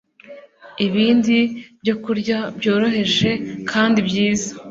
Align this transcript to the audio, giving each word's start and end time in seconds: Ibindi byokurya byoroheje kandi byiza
Ibindi 0.85 1.37
byokurya 1.81 2.37
byoroheje 2.57 3.31
kandi 3.71 3.99
byiza 4.07 4.49